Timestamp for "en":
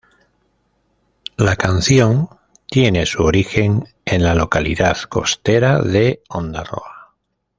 4.03-4.23